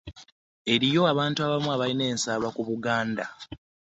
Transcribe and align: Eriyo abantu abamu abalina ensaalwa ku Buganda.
Eriyo 0.73 1.01
abantu 1.11 1.39
abamu 1.41 1.69
abalina 1.75 2.05
ensaalwa 2.13 2.49
ku 2.55 2.61
Buganda. 2.69 3.25